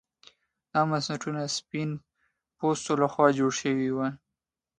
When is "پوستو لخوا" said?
2.57-3.27